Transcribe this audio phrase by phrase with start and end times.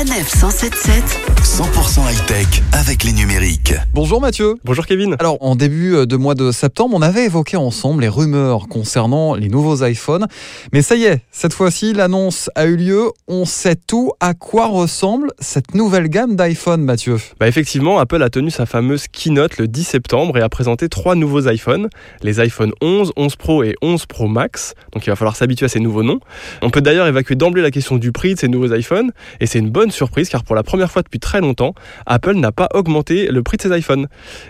[0.00, 1.04] Sanef 177.
[1.44, 3.39] 100% high-tech avec les numériques.
[3.92, 4.54] Bonjour Mathieu.
[4.64, 5.16] Bonjour Kevin.
[5.18, 9.48] Alors en début de mois de septembre, on avait évoqué ensemble les rumeurs concernant les
[9.48, 10.28] nouveaux iPhones.
[10.72, 13.10] Mais ça y est, cette fois-ci, l'annonce a eu lieu.
[13.26, 14.12] On sait tout.
[14.20, 19.08] À quoi ressemble cette nouvelle gamme d'iPhone, Mathieu Bah effectivement, Apple a tenu sa fameuse
[19.08, 21.88] keynote le 10 septembre et a présenté trois nouveaux iPhones.
[22.22, 24.74] Les iPhone 11, 11 Pro et 11 Pro Max.
[24.92, 26.20] Donc il va falloir s'habituer à ces nouveaux noms.
[26.62, 29.10] On peut d'ailleurs évacuer d'emblée la question du prix de ces nouveaux iPhones.
[29.40, 31.74] Et c'est une bonne surprise car pour la première fois depuis très longtemps,
[32.06, 33.79] Apple n'a pas augmenté le prix de ses iPhones.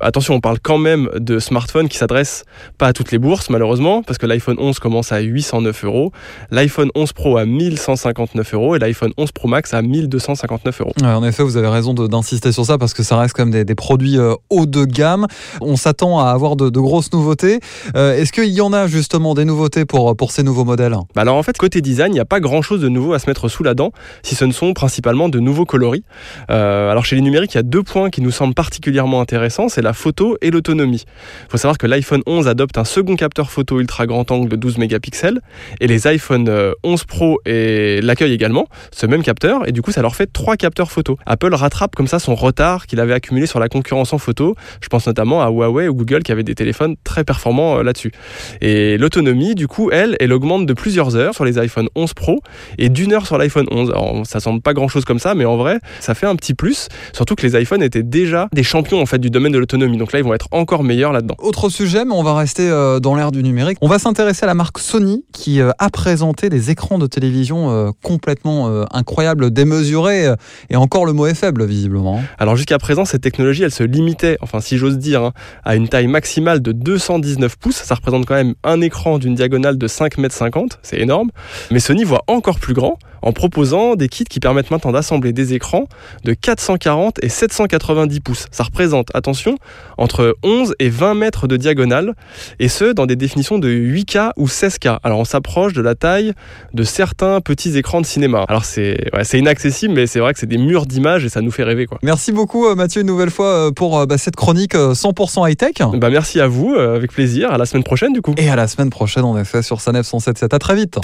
[0.00, 2.44] Attention, on parle quand même de smartphones qui s'adressent
[2.78, 6.12] pas à toutes les bourses malheureusement, parce que l'iPhone 11 commence à 809 euros,
[6.50, 10.92] l'iPhone 11 Pro à 1159 euros et l'iPhone 11 Pro Max à 1259 euros.
[11.00, 13.52] Ouais, en effet, vous avez raison d'insister sur ça parce que ça reste quand même
[13.52, 15.26] des, des produits euh, haut de gamme.
[15.60, 17.60] On s'attend à avoir de, de grosses nouveautés.
[17.96, 20.94] Euh, Est-ce qu'il y en a justement des nouveautés pour, pour ces nouveaux modèles?
[21.14, 23.18] Bah alors en fait, côté design, il n'y a pas grand chose de nouveau à
[23.18, 26.04] se mettre sous la dent, si ce ne sont principalement de nouveaux coloris.
[26.50, 29.68] Euh, alors chez les numériques, il y a deux points qui nous semblent particulièrement intéressants,
[29.68, 31.04] c'est la photo et l'autonomie.
[31.46, 34.56] Il faut savoir que l'iPhone 11 adopte un second capteur photo ultra grand angle de
[34.56, 35.40] 12 mégapixels,
[35.80, 39.92] et les iPhone euh, 11 Pro et l'accueillent également, ce même capteur, et du coup
[39.92, 41.18] ça leur fait trois capteurs photo.
[41.26, 44.56] Apple rattrape comme ça son retard qu'il avait accumulé sur la concurrence en photo.
[44.80, 48.12] Je pense notamment à Huawei ou Google qui avaient des téléphones très performants euh, là-dessus.
[48.60, 52.40] Et l'autonomie, du coup, elle, elle augmente de plusieurs heures sur les iPhone 11 Pro
[52.78, 53.90] et d'une heure sur l'iPhone 11.
[53.90, 56.88] Alors, ça semble pas grand-chose comme ça, mais en vrai, ça fait un petit plus.
[57.12, 59.98] Surtout que les iPhones étaient déjà des champions en fait du domaine de l'autonomie.
[59.98, 61.34] Donc là, ils vont être encore meilleurs là-dedans.
[61.38, 63.76] Autre sujet, mais on va rester euh, dans l'ère du numérique.
[63.82, 67.70] On va s'intéresser à la marque Sony qui euh, a présenté des écrans de télévision
[67.70, 70.32] euh, complètement incroyables, démesurés,
[70.70, 72.22] et encore le mot est faible visiblement.
[72.38, 75.32] Alors jusqu'à présent, cette technologie, elle se limitait, enfin si j'ose dire, hein,
[75.64, 77.76] à une taille maximale de 219 pouces.
[77.76, 81.30] Ça représente quand même un écran d'une diagonale de 5,50 m, c'est énorme.
[81.70, 85.54] Mais Sony voit encore plus grand en proposant des kits qui permettent maintenant d'assembler des
[85.54, 85.86] écrans
[86.24, 88.46] de 440 et 790 pouces.
[88.50, 89.56] Ça représente, attention,
[89.98, 92.14] entre 11 et 20 mètres de diagonale,
[92.58, 94.98] et ce, dans des définitions de 8K ou 16K.
[95.02, 96.32] Alors on s'approche de la taille
[96.72, 98.44] de certains petits écrans de cinéma.
[98.48, 101.50] Alors c'est ouais, inaccessible, mais c'est vrai que c'est des murs d'images et ça nous
[101.50, 101.98] fait rêver quoi.
[102.02, 105.48] Merci beaucoup euh, Mathieu une nouvelle fois euh, pour euh, bah, cette chronique euh, 100%
[105.48, 105.74] high-tech.
[105.94, 107.52] Bah merci à vous, avec plaisir.
[107.52, 108.34] À la semaine prochaine du coup.
[108.36, 110.54] Et à la semaine prochaine en effet sur Sanef 177.
[110.54, 110.98] À très vite.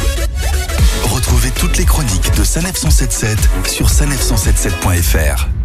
[1.04, 5.59] Retrouvez toutes les chroniques de Sanef 177 sur sanef177.fr.